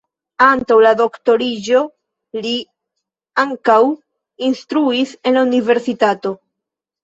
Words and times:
Antaŭ 0.43 0.77
la 0.85 0.93
doktoriĝo 1.01 1.81
li 2.47 2.55
ankaŭ 3.45 3.79
instruis 4.51 5.15
en 5.29 5.41
la 5.41 5.49
universitato. 5.53 6.37